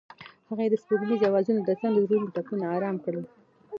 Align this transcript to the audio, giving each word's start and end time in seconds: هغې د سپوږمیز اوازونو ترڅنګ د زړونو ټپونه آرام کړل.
هغې 0.49 0.65
د 0.69 0.75
سپوږمیز 0.81 1.21
اوازونو 1.29 1.65
ترڅنګ 1.67 1.93
د 1.95 1.99
زړونو 2.07 2.27
ټپونه 2.35 2.65
آرام 2.75 2.95
کړل. 3.05 3.25